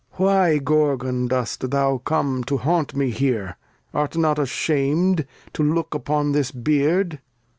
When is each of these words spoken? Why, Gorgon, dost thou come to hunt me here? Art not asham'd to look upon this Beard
Why, 0.13 0.57
Gorgon, 0.57 1.27
dost 1.27 1.69
thou 1.69 1.99
come 1.99 2.43
to 2.45 2.57
hunt 2.57 2.95
me 2.95 3.11
here? 3.11 3.57
Art 3.93 4.17
not 4.17 4.39
asham'd 4.39 5.27
to 5.53 5.61
look 5.63 5.93
upon 5.93 6.31
this 6.31 6.49
Beard 6.49 7.19